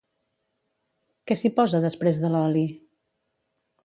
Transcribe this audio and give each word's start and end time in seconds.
Què 1.31 1.37
s'hi 1.41 1.51
posa 1.59 1.81
després 1.83 2.21
de 2.23 2.31
l'oli? 2.37 2.65